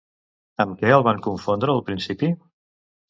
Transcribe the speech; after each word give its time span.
Amb 0.65 0.79
què 0.79 0.93
el 0.95 1.05
van 1.07 1.21
confondre 1.27 1.75
al 1.75 1.85
principi? 1.91 2.31